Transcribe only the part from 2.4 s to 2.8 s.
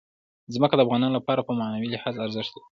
لري.